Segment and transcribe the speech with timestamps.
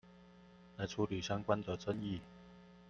[0.77, 2.21] 來處理相關的爭議